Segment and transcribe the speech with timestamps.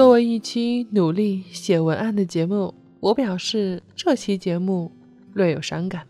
[0.00, 4.90] 作为一期努力写文案的节目，我表示这期节目
[5.34, 6.06] 略有伤感。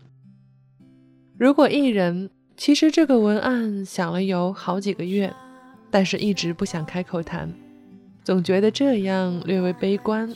[1.37, 5.33] 如果一人，其实这个文案想了有好几个月，
[5.89, 7.53] 但是一直不想开口谈，
[8.23, 10.33] 总觉得这样略微悲观。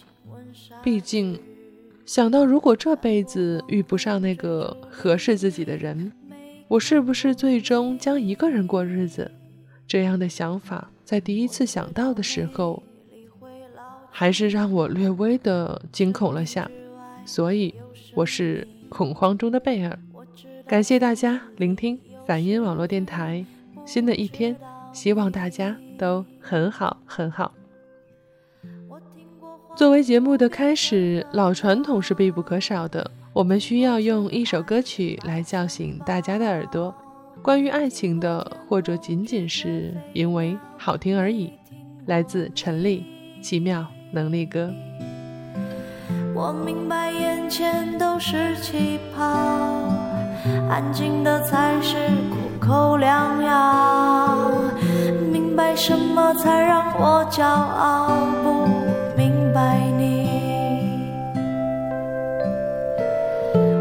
[0.84, 1.40] 毕竟
[2.06, 6.12] 想到如果这辈子遇不上那个合适自己的人，
[6.68, 9.32] 我是不是最终将一个人过日子？
[9.88, 12.84] 这样的想法在第一次想到的时候。
[14.18, 16.72] 还是让我略微的惊恐了下，
[17.26, 17.76] 所以
[18.14, 20.00] 我是恐慌中的贝尔。
[20.66, 23.46] 感谢大家聆听反音网络电台。
[23.86, 24.56] 新的一天，
[24.94, 27.54] 希望大家都很好很好。
[29.76, 36.96] 作为节目的开始，老传统是必不可少的，我们需要用一首歌曲来叫醒大家的耳朵，
[37.42, 41.52] 关于爱情的，或者仅仅是因为好听而已。
[42.06, 43.04] 来自陈粒，
[43.42, 43.86] 奇妙。
[44.16, 44.72] 能力歌。
[46.34, 49.24] 我明白眼前都是气泡，
[50.70, 51.98] 安静的才是
[52.30, 54.52] 苦口良药。
[55.32, 58.10] 明白什么才让我骄傲？
[58.42, 58.68] 不
[59.18, 60.30] 明白你，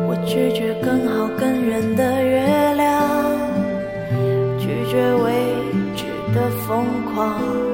[0.08, 3.02] 我拒绝更好更圆的月亮，
[4.58, 5.30] 拒绝未
[5.94, 7.73] 知的疯狂。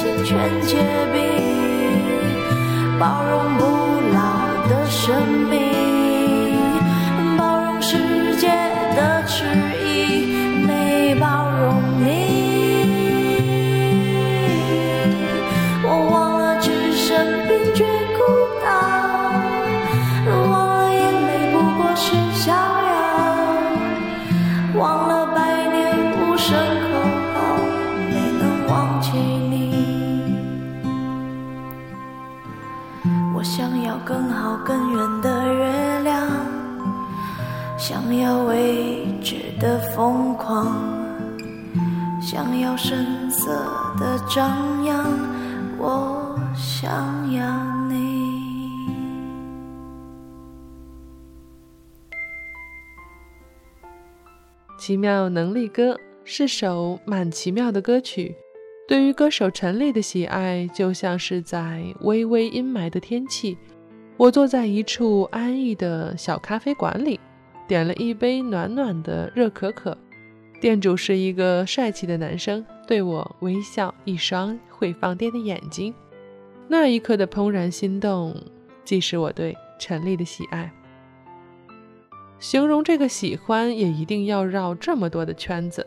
[0.00, 0.76] 心全结
[1.12, 1.20] 冰，
[2.98, 3.64] 包容不
[4.14, 5.14] 老的生
[5.50, 6.56] 命，
[7.36, 8.48] 包容世界
[8.96, 9.69] 的痴。
[34.70, 36.30] 更圆的月亮，
[37.76, 40.72] 想要未知的疯狂，
[42.22, 43.50] 想要声色
[43.98, 45.04] 的张扬，
[45.76, 46.88] 我想
[47.32, 48.30] 要你。
[54.78, 58.36] 奇妙能力歌是首蛮奇妙的歌曲，
[58.86, 63.58] 对于歌手陈粒的喜爱，就像是在微微阴霾的天气，
[64.20, 67.18] 我坐在一处安逸的小咖啡馆里，
[67.66, 69.96] 点了一杯暖暖的热可可。
[70.60, 75.94] 店主是一个帅气的男生，对我微笑，一双会放电的眼睛。
[76.68, 78.36] 那一刻的怦然心动，
[78.84, 80.70] 既是我对陈丽的喜爱。
[82.38, 85.86] 形容这个喜欢，也一定要绕这么多的圈子，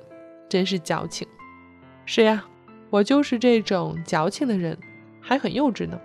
[0.49, 1.27] 真是矫情。
[2.03, 2.43] 是呀，
[2.89, 4.75] 我就是这种矫情的人，
[5.21, 6.01] 还很幼稚呢。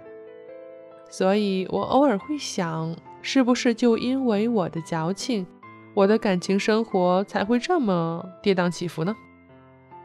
[1.09, 5.47] 所以我偶尔会想，是不是就因为我的矫情？
[5.95, 9.17] 我的感情生活才会这么跌宕起伏呢？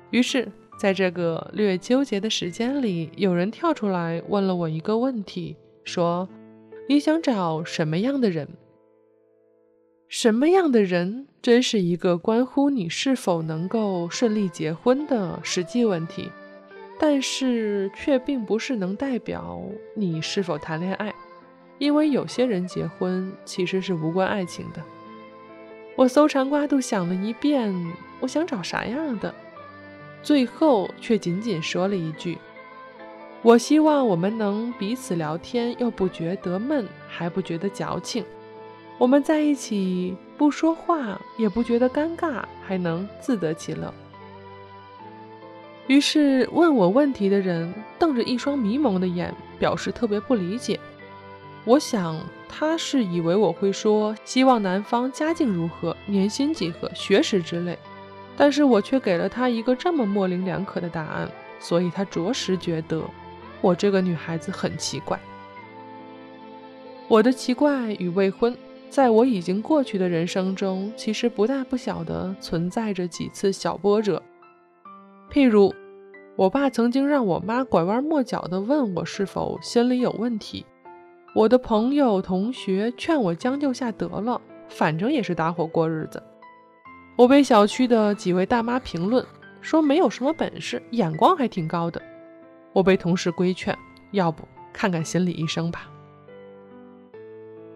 [0.09, 6.27] 于是，在这个略纠结的时间里，有人跳出来问了我一个问题，说
[6.89, 8.47] ：“你想找什么样的人？”
[10.09, 16.29] 什么样的人，真是一个关乎你是否能够顺利结婚的实际问题，
[17.05, 19.61] 但是却并不是能代表
[19.93, 21.13] 你是否谈恋爱，
[21.77, 24.81] 因为有些人结婚其实是无关爱情的。
[25.97, 27.75] 我搜肠刮肚想了一遍，
[28.21, 29.35] 我想找啥样的，
[30.21, 32.37] 最后却仅仅说了一句。
[33.41, 38.23] 我希望我们能彼此聊天，又不觉得闷，还不觉得矫情。
[38.97, 43.93] 我们在一起不说话，也不觉得尴尬，还能自得其乐。
[45.87, 50.79] 于是问我问题的人瞪着一双迷蒙的眼，表示特别不理解。
[51.65, 57.77] 我想他是以为我会说希望男方家境如何、年薪几何、学识之类，
[58.35, 63.01] 但是我却给了他一个这么模棱两可的答案，所以他着实觉得。
[63.61, 65.17] 我这个女孩子很奇怪，
[67.07, 68.57] 我的奇怪与未婚，
[68.89, 74.21] 在我已经过去的人生中，其实不大不小的存在着几次小波折。
[75.33, 75.73] 譬如，
[76.35, 80.63] 我爸曾经让我妈拐弯抹角的问我是否心里有问题；
[81.33, 84.39] 我的朋友同学劝我将就下得了，
[84.69, 86.19] 反正也是搭伙过日子；
[87.17, 89.25] 我被小区的几位大妈评论
[89.59, 91.99] 说没有什么本事，眼光还挺高的。
[92.71, 93.75] 我被同事规劝，
[94.11, 95.89] 要不看看心理医生吧。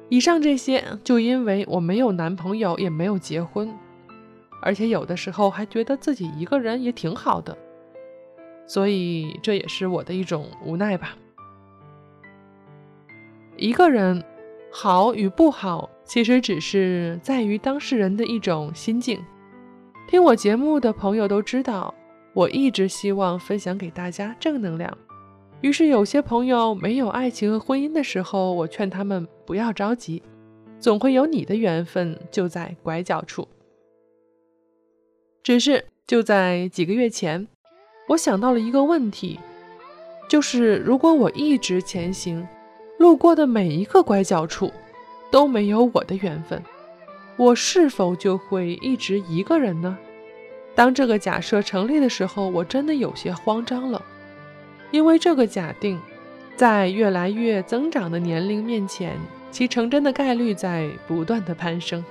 [0.09, 3.73] 以上这些，就因为我没有男朋友，也没有结婚，
[4.61, 7.57] 而且有的时候还觉得自己一个人也挺好的，
[8.65, 11.17] 所以这也是我的一种无奈吧。
[13.55, 14.23] 一个人
[14.71, 19.19] 好与不好，其实只是在于当事人的一种心境。
[20.07, 21.93] 听我节目的朋友都知道。
[22.33, 24.95] 我一直希望分享给大家正能量，
[25.61, 30.21] 于是有些朋友没有爱情和婚姻的时候，我劝他们不要着急，
[30.79, 33.47] 总会有你的缘分就在拐角处。
[35.43, 37.47] 只是就在几个月前，
[38.09, 39.39] 我想到了一个问题，
[40.29, 42.47] 就是如果我一直前行，
[42.99, 44.71] 路过的每一个拐角处
[45.31, 46.61] 都没有我的缘分，
[47.37, 49.97] 我是否就会一直一个人呢？
[50.75, 54.03] 当这个假设成立的时候，我真的有些慌张了，
[54.91, 55.99] 因为这个假定，
[56.55, 59.17] 在越来越增长的年龄面前，
[59.49, 62.03] 其成真的概率在不断的攀升。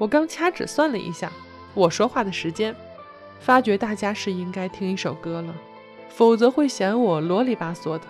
[0.00, 1.30] 我刚掐指算了一下
[1.74, 2.74] 我说话的时间，
[3.38, 5.54] 发觉大家是应该听一首歌了，
[6.08, 8.04] 否则会嫌我啰里吧嗦的。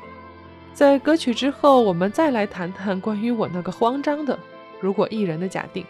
[0.72, 4.38] 在歌曲之后，我们再来谈谈关于我那个慌张的
[4.78, 5.84] 如果一人的假定。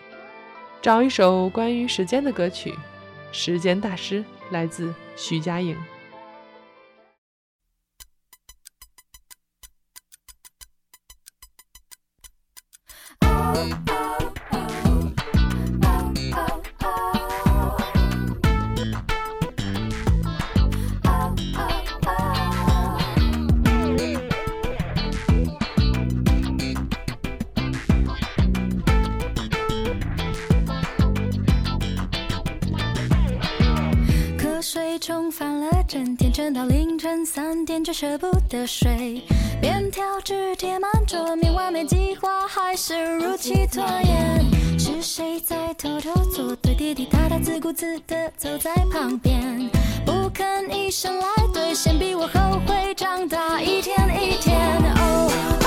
[0.80, 2.70] 找一首关于时间的歌曲，
[3.30, 5.76] 《时间大师》来自徐佳莹。
[36.52, 39.22] 到凌晨三点却舍不得睡。
[39.60, 44.44] 便条纸贴满桌面，完美计划还是如期拖延。
[44.78, 46.74] 是谁在偷偷作对？
[46.74, 49.70] 滴滴答答，自顾自地走在旁边，
[50.06, 55.59] 不肯一声来兑现，比我后悔长大一天一天。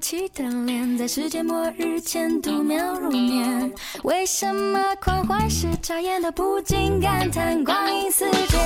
[0.00, 3.70] 起的脸，在世界末日前度秒如年？
[4.02, 8.58] 为什么狂欢时眨眼都不禁感叹光阴似箭？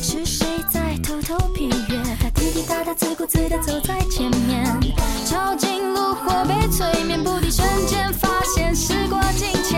[0.00, 2.00] 是谁在偷偷批阅？
[2.20, 4.64] 他滴滴答答，自顾自地走在前面，
[5.26, 9.77] 抄近炉火被催眠，不敌瞬间发现时过境迁。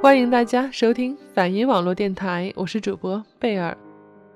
[0.00, 3.76] 欢迎大家收听反音网络电台，我是主播贝尔。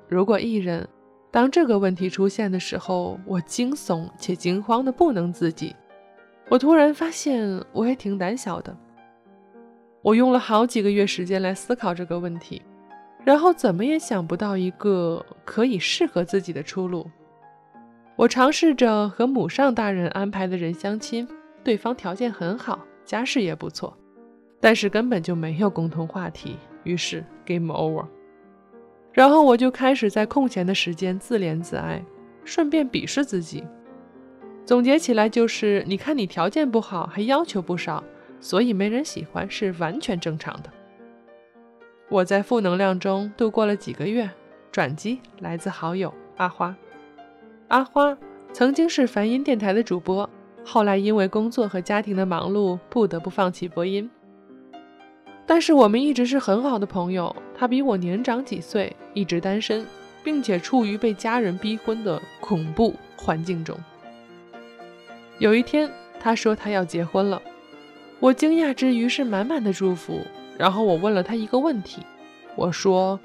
[0.08, 0.86] 如果艺人，
[1.30, 5.74] 当这个问题出现的时候，我惊悚且惊慌的不能自己。
[6.48, 8.76] 我突然发现，我也挺胆小的。
[10.02, 12.60] 我用了好几个月时间来思考这个问题，
[13.24, 17.08] 然后怎么也想不到一个可以适合自己的出路。
[18.16, 21.26] 我尝试着和母上大人安排的人相亲，
[21.62, 23.96] 对方条件很好，家世也不错。
[24.62, 28.06] 但是根本就没有共同话题，于是 game over。
[29.12, 32.00] 然后我就开始在空闲的时间自怜自哀，
[32.44, 33.64] 顺便鄙视自己。
[34.64, 38.04] 总结起来就是：你看你条件不好，还要求不少，
[38.38, 40.70] 所以没人喜欢是完全正常的。
[42.08, 44.30] 我在负能量中度过了几个月，
[44.70, 46.76] 转机来自好友阿花。
[47.66, 48.16] 阿花
[48.52, 50.30] 曾经是梵音电台的主播，
[50.64, 54.08] 后来因为工作和家庭的忙碌，不得不放弃播音。
[55.46, 57.34] 但是我们一直是很好的朋友。
[57.54, 59.86] 他比我年长几岁，一直单身，
[60.24, 63.76] 并且处于被家人逼婚的恐怖环境中。
[65.38, 67.40] 有一天，他说他要结婚了，
[68.18, 70.20] 我惊讶之余是满满的祝福。
[70.58, 72.02] 然后我问了他一个问题，
[72.56, 73.18] 我说：“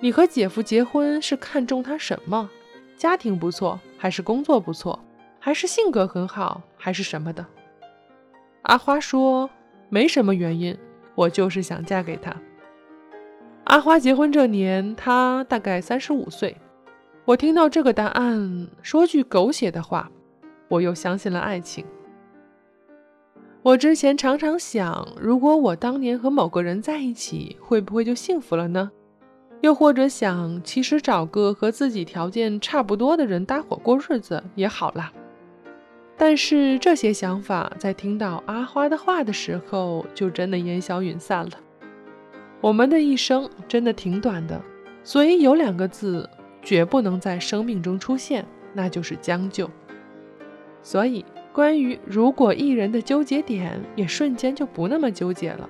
[0.00, 2.48] 你和姐夫结婚是看中他什么？
[2.96, 4.98] 家庭不错，还是工作不错，
[5.38, 7.46] 还是性格很好，还是什么的？”
[8.62, 9.48] 阿花说
[9.88, 10.76] ：“没什么原因。”
[11.14, 12.34] 我就是想嫁给他。
[13.64, 16.56] 阿花结婚这年，她大概三十五岁。
[17.24, 20.10] 我听到这个答案，说句狗血的话，
[20.68, 21.84] 我又相信了爱情。
[23.62, 28.90] 我之前常常想，如果我当年和某个人在一起，会不会就幸福了呢？
[29.60, 35.12] 又或者想，其实找个和自己条件差不多的人搭伙过日子也好啦。
[36.16, 41.52] 但是这些想法在听到阿花的话的时候，就真的烟消云散了。
[42.60, 44.60] 我们的一生真的挺短的，
[45.02, 46.28] 所以有两个字
[46.62, 49.68] 绝不能在生命中出现，那就是将就。
[50.82, 55.68] 所以，关于如果艺人的纠结点，也瞬间就不那么纠结了。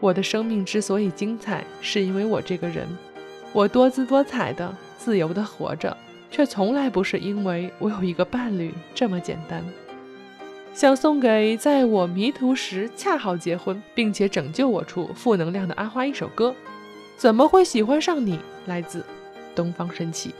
[0.00, 2.86] 我的生命之所以精彩，是因为我这个人，
[3.52, 5.96] 我多姿多彩的、自由的活着。
[6.30, 9.64] 却从来不是因为我有一个伴侣这么简单。
[10.74, 16.54] 想送给在我迷途时恰好结婚，并且拯救我出负能量的阿花一首歌，
[17.16, 18.38] 怎么会喜欢上你？
[18.66, 19.04] 来自
[19.56, 20.32] 东方神起。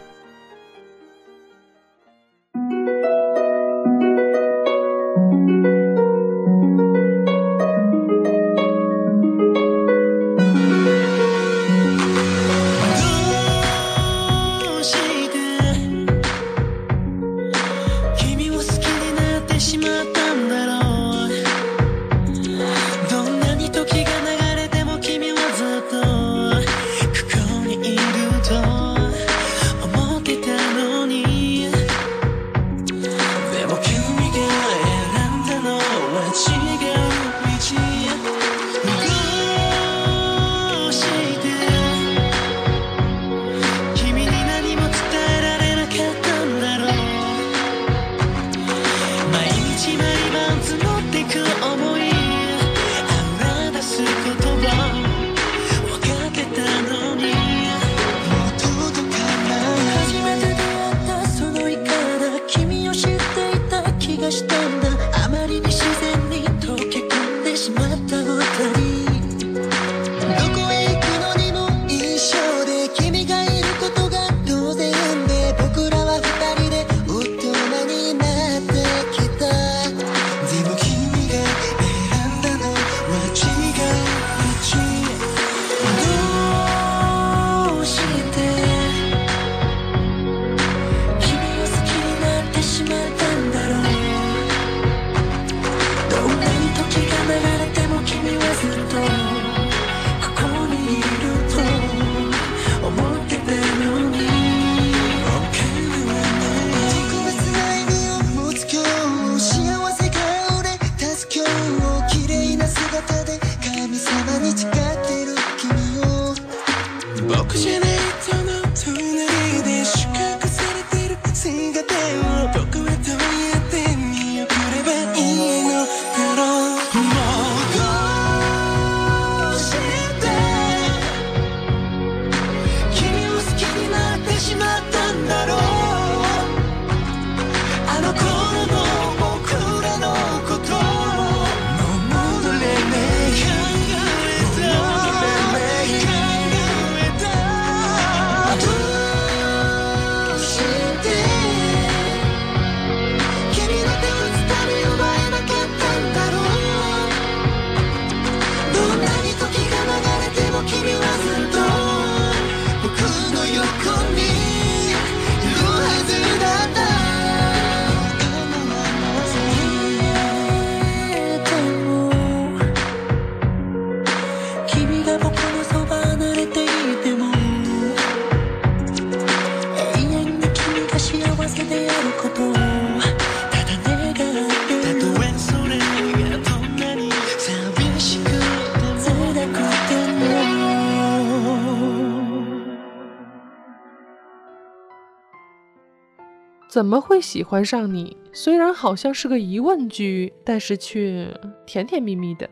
[196.79, 198.17] 怎么会喜欢上你？
[198.33, 201.29] 虽然好像是个疑问句，但是却
[201.67, 202.49] 甜甜蜜蜜的。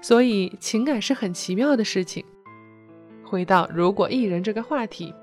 [0.00, 2.24] 所以情感是很奇妙的事情。
[3.22, 5.14] 回到如果一人这个话题，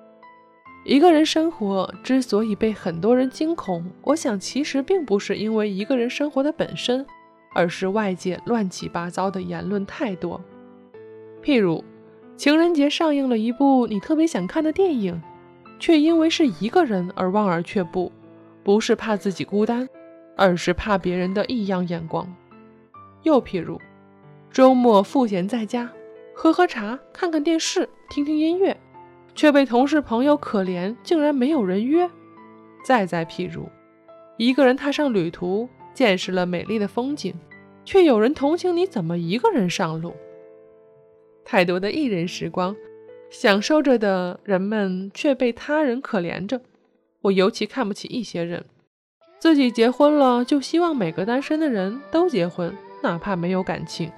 [0.86, 7.06] 一个人生活之所以被很多人惊恐，我想其实并不是因为一个人生活的本身，
[7.54, 10.40] 而是外界乱七八糟的言论太多。
[11.44, 11.84] 譬如，
[12.38, 15.22] 情人节上映了一部你特别想看的电影，
[15.78, 18.10] 却因为是一个人而望而却步。
[18.70, 19.90] 不是怕自己孤单，
[20.38, 22.32] 而是怕别人的异样眼光。
[23.24, 23.82] 又譬如，
[24.52, 25.92] 周末赋闲在家，
[26.36, 28.80] 喝喝茶，看看电视，听听音乐，
[29.34, 32.08] 却被同事朋友可怜，竟然没有人约。
[32.86, 33.68] 再再譬如，
[34.38, 37.34] 一个人踏上旅途，见识了美丽的风景，
[37.84, 40.14] 却有人同情你怎么一个人上路。
[41.44, 42.76] 太多的一人时光，
[43.32, 46.62] 享受着的人们却被他人可怜着。
[47.22, 48.64] 我尤其看不起一些人，
[49.40, 54.10] 自己结婚了就希望每个单身的人都结婚，哪怕没有感情；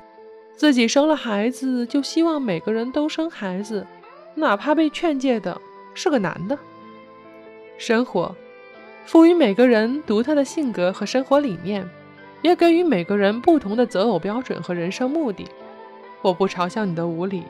[0.55, 3.87] 自己生了孩子就希望每个人都生孩子，
[4.35, 5.59] 哪怕被劝诫的
[5.95, 6.55] 是个男的。
[7.79, 8.35] 生活
[9.07, 11.89] 赋予每个人独特的性格和生活理念，
[12.43, 15.47] 也给予每个人不同的择偶标准和人生目的。
[16.21, 17.45] 我不嘲笑你的无理，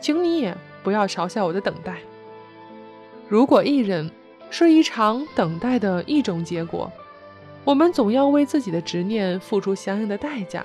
[0.00, 1.98] 请你也不要嘲笑我的等待。
[3.28, 4.10] 如果一人。
[4.50, 6.90] 是一场等待的一种结果，
[7.64, 10.64] 我们总要为自己的执念付出相应的代价。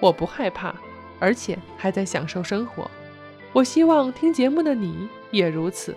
[0.00, 0.74] 我不害怕，
[1.18, 2.90] 而且还在享受生活。
[3.52, 5.94] 我希望听节目的你也如此。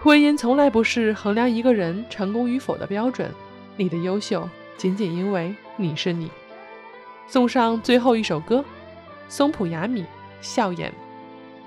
[0.00, 3.30] 婚姻从来不是衡量一个人成功与否的标准，
[3.76, 6.30] 你的优秀仅仅因为你是你。
[7.26, 8.64] 送上最后一首歌，
[9.28, 10.02] 松浦亚米
[10.40, 10.88] 《笑颜》。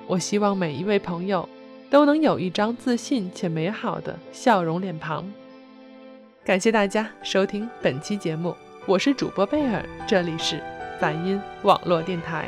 [0.07, 1.47] 我希望每一位朋友。
[1.91, 5.29] 都能有一张自信且美好的笑容脸庞。
[6.45, 10.63] 感谢大家收听本期节目，我是主播贝尔，这里是
[11.01, 12.47] 梵音网络电台。